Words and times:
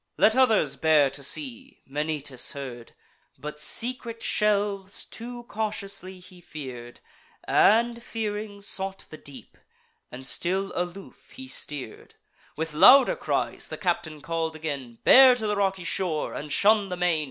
"Let 0.17 0.35
others 0.35 0.77
bear 0.77 1.11
to 1.11 1.21
sea!" 1.21 1.83
Menoetes 1.85 2.53
heard; 2.53 2.93
But 3.37 3.59
secret 3.59 4.23
shelves 4.23 5.05
too 5.05 5.43
cautiously 5.43 6.17
he 6.17 6.41
fear'd, 6.41 7.01
And, 7.43 8.01
fearing, 8.01 8.63
sought 8.63 9.05
the 9.11 9.17
deep; 9.17 9.59
and 10.11 10.25
still 10.27 10.71
aloof 10.73 11.29
he 11.35 11.47
steer'd. 11.47 12.15
With 12.57 12.73
louder 12.73 13.15
cries 13.15 13.67
the 13.67 13.77
captain 13.77 14.21
call'd 14.21 14.55
again: 14.55 14.97
"Bear 15.03 15.35
to 15.35 15.45
the 15.45 15.55
rocky 15.55 15.83
shore, 15.83 16.33
and 16.33 16.51
shun 16.51 16.89
the 16.89 16.97
main." 16.97 17.19